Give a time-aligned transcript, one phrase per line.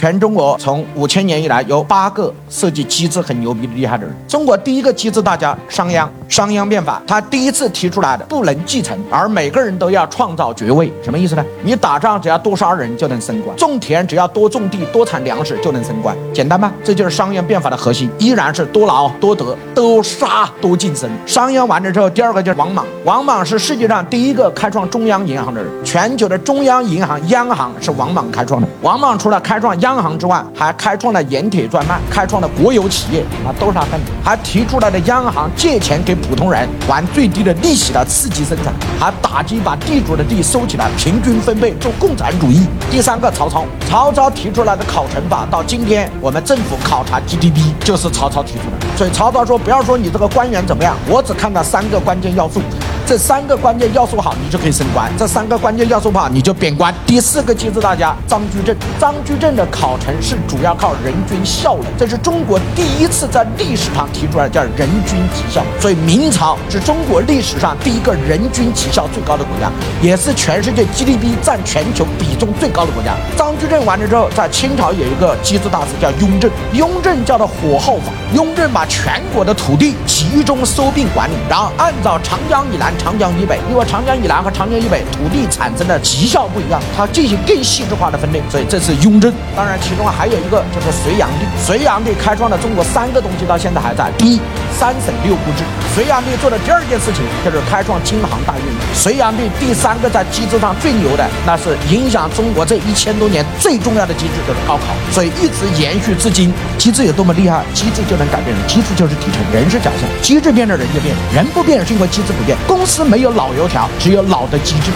[0.00, 4.16] 全中国从五千年以来有八个设计机制很牛逼的厉害的人。
[4.26, 11.44] 中国第一个机制大家商鞅，商鞅变法，他第一次提出来的不能继承，而每个人都要创造爵位，什么意思呢？
[11.62, 16.72] 你打仗只要多杀人就能升官，种田只要多种地多产粮食就能升官，简单吗？
[16.82, 21.10] 这就是商鞅变法的核心，依然是多劳多得多杀多晋升。
[21.26, 28.66] 商鞅完了之后，第二个就是王莽，王莽是世界上第一个开创中央银行的人，全球的中央银行央行是王莽开创的。
[28.80, 34.06] 王莽除了开创央央行之外，还开创了盐铁专卖，开创了国有企业啊，都是他干的。
[34.22, 42.64] 还提出来的央行借钱给普通人还最低的利息来刺激生产，还打击把地主的地收起来，平均分配做共产主义。
[42.88, 48.96] 第三个，曹操，曹操提出来的考成法，到今天我们政府考察 GDP 就是曹操提出的。
[48.96, 52.60] 所以曹操说，不要说你这个官员怎么样，我只看到三个关键要素。
[53.10, 56.94] 这三个关键要素好，你就可以升官；这三个关键要素不好，你就贬官。
[57.04, 65.60] 第四个机制，大家张居正，张居正的考成是主要靠人均效能，这是中国第一次在历史上提出来叫人均绩效。
[65.80, 69.68] 所以明朝是中国历史上第一个人均绩效最高的国家，
[70.00, 73.16] 也是全世界 GDP 占全球比重最高的国家。
[73.36, 79.96] 张居正完了之后，在清朝有一个机制大师叫雍正，雍正叫做火耗法，雍正把全国的土地
[80.30, 82.90] 集中收并管理，然后按照长江以南。
[83.00, 89.32] 长江以北，因为长江以南和长江以北土地产生的绩效不一样，它进行更细致化的分类，所以这是雍正。
[89.56, 94.10] 当然，其中还有一个就是隋炀帝，隋炀帝开创了中国三个东西，到现在还在。
[94.18, 94.40] 第一，
[94.80, 95.64] 三省六部制。
[95.94, 98.80] 隋炀帝做的第二件事情就是开创京杭大运河。
[98.94, 104.96] 隋炀帝第三个在机制上最牛的，那是影响中国这一千多年最重要的机制，就是高考。
[105.12, 106.50] 所以一直延续至今。
[106.78, 108.66] 机制有多么厉害，机制就能改变人。
[108.66, 110.08] 机制就是底层，人是假象。
[110.22, 112.56] 机制变了，人就变；人不变是因为机制不变。
[112.66, 114.90] 公司没有老油条，只有老的机制。